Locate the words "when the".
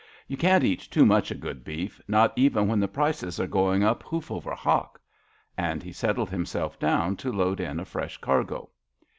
2.67-2.87